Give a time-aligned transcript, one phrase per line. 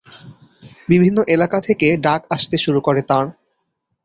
[0.89, 3.25] বিভিন্ন এলাকা থেকে ডাক আসতে শুরু করে তাঁর।